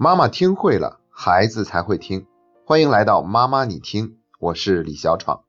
[0.00, 2.24] 妈妈听会了，孩子才会听。
[2.64, 5.40] 欢迎来到妈妈你听，我是李小闯。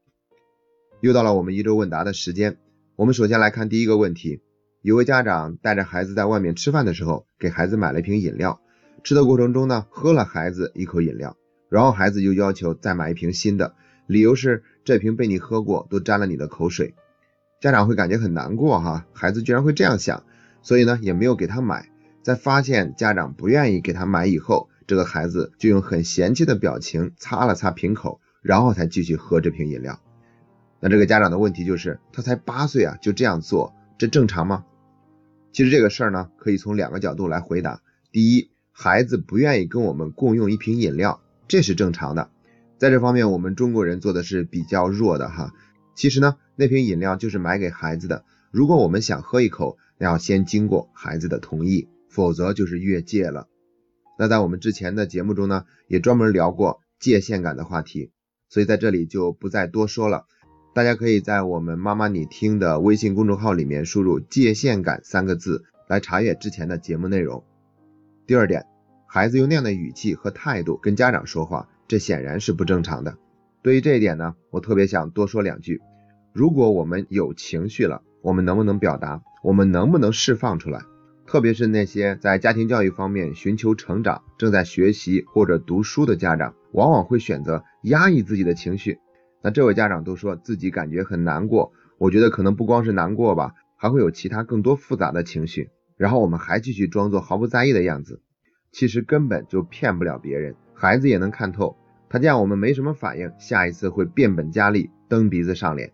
[1.02, 2.58] 又到了我们一周问答的时间。
[2.96, 4.42] 我们首先来看第一个问题：
[4.82, 8.60] 有位家长带着孩子在外面吃饭的时候，给孩子买了一瓶饮料，
[9.04, 11.38] 吃的过程中呢，喝了孩子一口饮料，
[11.70, 13.76] 然后孩子又要求再买一瓶新的，
[14.08, 16.96] 理由是这瓶被你喝过，都沾了你的口水。
[17.62, 20.24] 家长会感觉很难过哈，孩子居然会这样想。
[20.64, 21.88] 所以呢，也没有给他买。
[22.22, 30.00] 在发现家长不愿意给他买以后，这个孩子就用很嫌弃的表情擦了擦瓶口，然后才继续喝这瓶饮料。
[30.80, 34.66] 那这个家长的问题就是，他才八岁啊，就这样做，这正常吗？
[35.54, 37.82] 其实这个事儿呢，可以从两个角度来回答。
[38.12, 42.30] 第一，孩子不愿意跟我们共用一瓶饮料，这是正常的。
[42.78, 45.54] 在这方面，我们中国人做的是比较弱的哈。
[45.96, 49.78] 其实呢，那瓶饮料就是买给孩子的，如果我们想喝一口。
[50.02, 53.48] 那要先经过孩子的同意，否则就是越界了。
[54.18, 58.12] 那在我们之前的节目中呢，也专门聊过界限感的话题，
[58.50, 60.26] 所以在这里就不再多说了。
[60.76, 67.44] 大家可以在我们妈妈你听的微信公众号里面输入“界限感”三个字来查阅之前的节目内容。
[68.28, 68.66] 第二点，
[69.08, 73.18] 孩子用那样的语气和态度跟家长说话，这显然是不正常的。
[73.64, 75.82] 对于这一点呢，我特别想多说两句。
[76.34, 79.22] 如果我们有情绪了，我们能不能表达？
[79.44, 80.82] 我们能不能释放出来？
[81.30, 88.98] 特别是那些在家庭教育方面寻求成长、正在学习或者读书的家长，往往会选择压抑自己的情绪。
[89.44, 95.70] 那这位家长都说自己感觉很难过，我觉得可能不光是难过吧，还会有其他更多复杂的情绪。
[95.98, 98.24] 然后我们还继续装作毫不在意的样子，
[98.72, 101.78] 其实根本就骗不了别人，孩子也能看透。
[102.10, 105.94] 他见我们没什么反应，下一次会变本加厉，蹬鼻子上脸。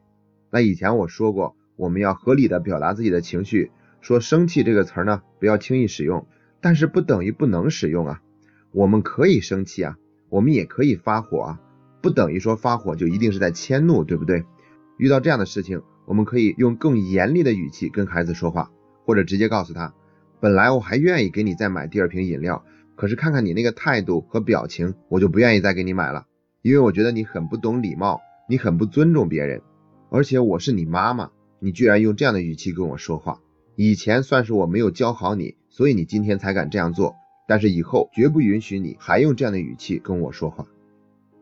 [0.49, 1.57] 那以前我说过。
[1.77, 3.69] 我们要合理的表达自己的情绪，
[4.05, 6.27] 说生气这个词儿呢，不要轻易使用，
[6.61, 8.21] 但是不等于不能使用啊。
[8.71, 9.97] 我们可以生气啊，
[10.29, 11.61] 我们也可以发火啊，
[12.03, 14.45] 不等于说发火就一定是在迁怒，对不对？
[14.99, 18.69] 遇到这样的事情，我们可以用更严厉的语气跟孩子说话，
[19.05, 19.95] 或者直接告诉他，
[20.39, 22.63] 本来我还愿意给你再买第二瓶饮料，
[22.95, 26.27] 可是看看你那个态度和表情，我就不愿意再给你买了，
[26.61, 29.63] 因为我觉得你很不懂礼貌，你很不尊重别人，
[30.11, 31.31] 而且我是你妈妈。
[31.57, 33.39] 你居然用这样的语气跟我说话，
[33.75, 37.15] 以前算是我没有教好你，所以你今天才敢这样做。
[37.47, 40.65] 但是以后绝不允许你还用这样的语气跟我说话。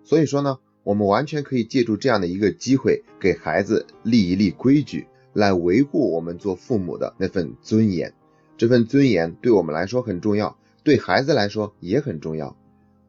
[0.04, 8.14] 所以说呢，我们完全可以借助这样的一个机会，给孩子立一立规矩，来维护我们做父母的那份尊严。
[8.58, 12.58] 这份尊严对我们来说很重要，对孩子来说也很重要。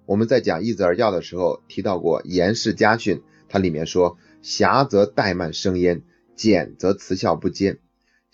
[0.06, 3.16] 我们在讲易子而教的时候提到过《严氏家训》，
[3.48, 6.02] 它里面说：“狭则怠慢生焉。”
[6.36, 7.78] 简则慈孝不坚，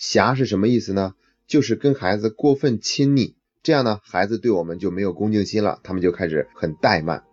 [0.00, 1.14] 狭是什么意思呢？
[1.46, 7.24] 就是跟孩子过分亲昵，这样呢，孩子对我们就没有恭敬心了，他们就开始很怠慢。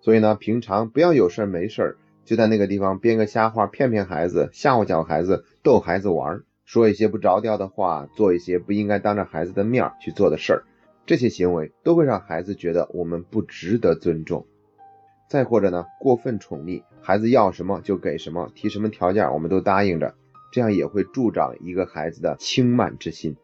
[0.00, 10.64] 所以呢，平常不要有事没事就在那个地方编个瞎话骗骗孩子，吓唬吓唬孩子，逗孩子玩，说一些不着调的话，做一些不应该当着孩子的面去做的事儿，
[11.06, 14.44] 这些行为都会让孩子觉得我们不值得尊重。
[15.30, 20.16] 再或者呢，过分宠溺孩子，要什么就给什么，提什么条件我们都答应着，
[20.50, 23.36] 这样也会助长一个孩子的轻慢之心。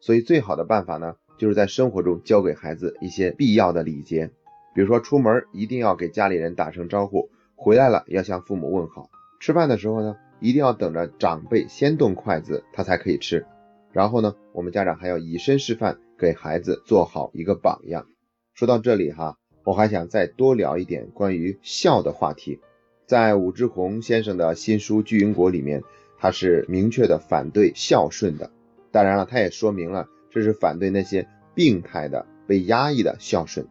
[0.00, 4.30] 所以最好的办法呢，就是在生活中教给孩子一些必要的礼节，
[4.74, 9.10] 比如说出门一定要给家里人打声招呼，回来了要向父母问好，
[9.40, 13.46] 吃饭的时候呢，一定要等着长辈先动筷子，他才可以吃。
[13.92, 18.06] 然后呢，我们家长还要以身示范，给孩子做好一个榜样。
[18.54, 19.36] 说到这里哈。
[19.62, 22.60] 我还想再多聊一点关于孝的话题，
[23.06, 25.82] 在武志红先生的新书《巨婴国》里面，
[26.20, 28.50] 他是明确的反对孝顺的。
[28.92, 33.66] 当然了，他也说明了这是反对那些病态的、被压抑的孝顺。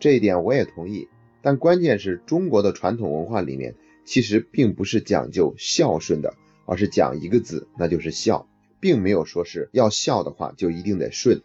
[0.00, 1.08] 这一点我也同意。
[1.42, 3.74] 但关键是中国的传统文化里面
[4.06, 6.34] 其实并不是讲究孝顺的，
[6.66, 8.48] 而是讲一个字，那就是孝，
[8.80, 11.36] 并没有说是要孝的话就一定得顺。《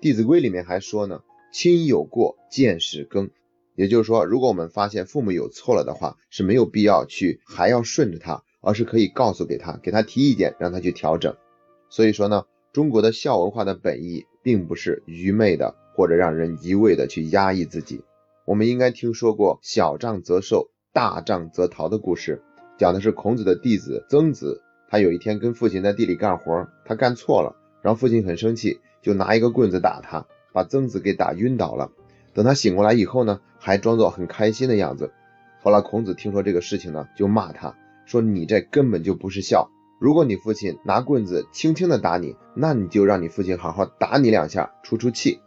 [0.00, 1.20] 弟子规》里面还说呢。
[1.52, 3.30] 亲有过，见使更。
[3.76, 11.36] 也就是说，如果我们发现父母有错了的话，是没有必要去还要顺着他，而是可以告诉给他，给他提意见，让他去调整。
[11.88, 18.02] 所以说呢，中国的孝文化的本意，并不是愚昧的或者让人一味的去压抑自己。
[18.44, 22.42] 我们应该听说过“小仗则受，大仗则逃”的故事，
[22.78, 30.26] 讲的是孔子的弟子曾子，他有一天跟父亲在地里干活，他干错了，然后父亲很生气，就拿一个棍子打他。
[30.52, 31.90] 把曾子给打晕倒了。
[32.32, 35.10] 等他醒过来以后呢，还装作很开心的样子。
[35.60, 37.74] 后来孔子听说这个事情呢，就骂他
[38.06, 39.70] 说：“你这根本就不是孝。
[40.00, 45.40] 如果你父亲拿棍子轻轻的打你，那你就让你父亲好好打你两下，出出气。”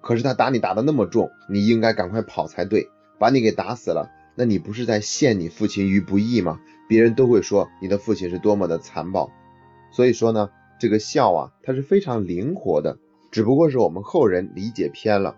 [0.00, 2.88] 可是他打你打的那么重，你应该赶快跑才对，
[3.18, 6.60] 把你给打死了，那你不是在陷你父亲于不义吗？
[6.86, 9.30] 别人都会说你的父亲是多么的残暴。
[9.90, 12.98] 所以说呢，这个孝啊，它是非常灵活的，
[13.30, 15.36] 只不过是我们后人理解偏了，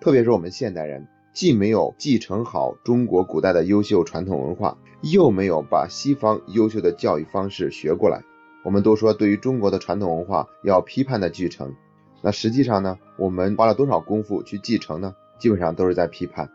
[0.00, 8.22] 特别是我们现代人，既没有继承好中国古代的优秀传统文化，又没有把西方优秀的教育方式学过来。
[8.64, 11.74] 我们都说对于中国的传统文化要批判的继承。
[12.22, 15.14] 那实际上呢，我们花了多少功夫去继承呢？
[15.38, 16.50] 基本上都是在批判。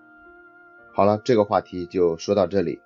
[0.93, 2.79] 好了，这个话题就说到这里。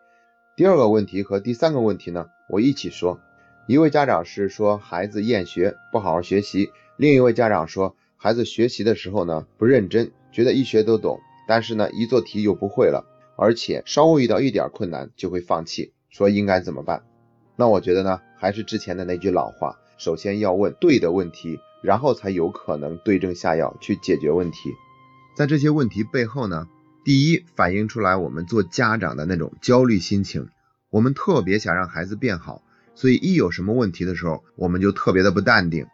[0.55, 3.19] 第二个问题和第三个问题呢，我一起说。
[3.67, 13.03] 一位家长是说孩子厌学，不好好学习；另一位家长说孩子学习的时候呢不认真，觉得一学都懂，但是呢一做题又不会了，
[13.35, 17.03] 而且稍微遇到一点困难就会放弃，说应该怎么办？
[17.55, 21.59] 那我觉得呢，还是之前的那句老话，首先要问对的问题。
[21.81, 24.73] 然后才有可能对症下药去解决问题。
[25.33, 26.67] 在这些问题背后呢，
[27.05, 30.49] 第一反映出来我们做家长的那种焦虑心情，
[30.89, 32.61] 我们特别想让孩子变好，
[32.95, 35.85] 所以一有什么问题的时候，我们就特别的不淡定。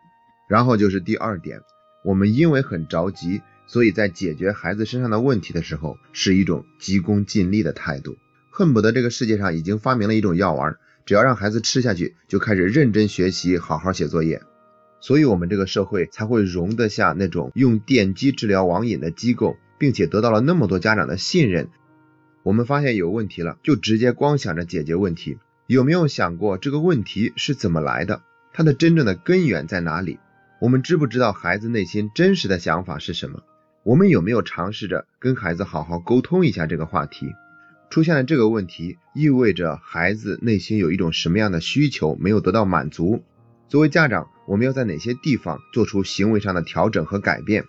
[0.49, 1.61] 然后就是第二点，
[2.03, 8.17] 我们因为很着急，所以在解决孩子身上的问题的时候，是一种急功近利的态度，
[8.51, 14.41] 恨不得这个世界上已经发明了一种药丸，只要让孩子吃下去，就开始认真学习，好好写作业。
[15.01, 21.69] 所以，我们这个社会才会容得下那种用电击治疗网瘾的机构，并且得到了那么多家长的信任。
[22.43, 25.37] 我们发现有问题了，就直接光想着解决问题，
[25.67, 28.21] 有没有想过这个问题是怎么来的？
[28.53, 30.17] 它的真正的根源在哪里？
[30.61, 33.43] 我们知不知道孩子内心真实的想法是什么？
[33.85, 37.35] 我们有没有尝试着跟孩子好好沟通一下这个话题？
[37.91, 43.21] 出现了这个问题，意味着孩子内心有一种什么样的需求没有得到满足？
[43.69, 47.65] 作为家长，我们要在哪些地方做出行为上的调整和改变？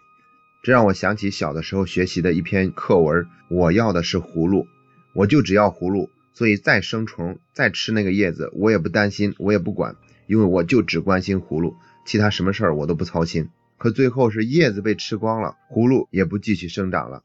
[0.62, 4.66] 这让我想起小的时候学习的一篇课文：我要的是葫芦，
[5.12, 9.96] 我就只要葫芦，所以再生虫再吃那个叶子，我也不担心，我也不管，
[10.26, 11.76] 因为我就只关心葫芦，
[12.06, 13.50] 其他什么事儿我都不操心。
[13.78, 17.22] 可最后是叶子被吃光了，葫芦也不继续生长了。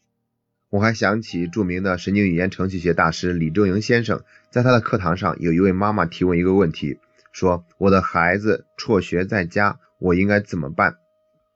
[0.69, 7.00] 我还想起著名的神经语言程序学大师李周莹先生，在他的课堂上，有一位妈妈提问一个问题。
[7.33, 10.98] 说我的孩子辍学在家，我应该怎么办？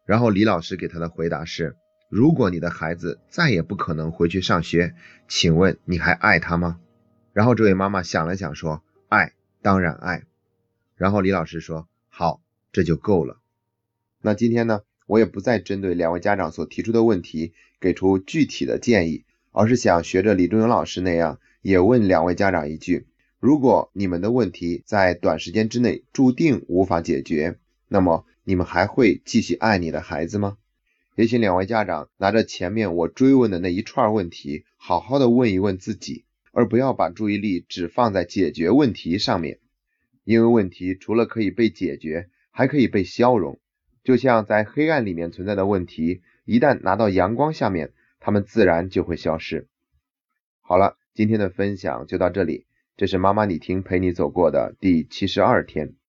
[0.06, 1.76] 然后李老师给他的回答是：
[2.10, 4.96] 如果你的孩子再也不可能回去上学，
[5.28, 6.80] 请问你还爱他吗？
[7.34, 10.24] 然后这位妈妈想了想说：爱，当然爱。
[10.96, 13.38] 然后李老师说：好，这就够了。
[14.26, 23.06] 那今天呢，我也不再针对两位家长所提出的问题给出具体的建议，而是想学着李忠勇老师那样，也问两位家长一句。
[23.40, 30.58] 如果你们的问题在短时间之内注定无法解决，那么你们还会继续爱你的孩子吗？
[31.16, 39.60] 也请两位家长拿着前面我追问的那一串问题，好好的问一问自己，而不要把注意力只放在解决问题上面。
[40.24, 43.60] 因为问题除了可以被解决，还可以被消融。
[44.06, 49.68] 就像在黑暗里面存在的问题，一旦拿到阳光下面，它们自然就会消失。
[50.62, 52.68] 好了，今天的分享就到这里。
[52.96, 55.96] 这是妈妈你听陪你走过的第七十二天。